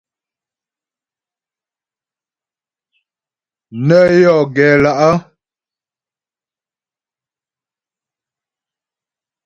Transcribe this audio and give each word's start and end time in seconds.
Nə́ 3.87 4.03
yɔ 4.21 4.35
gɛ 4.55 4.67
lá'. 4.83 5.15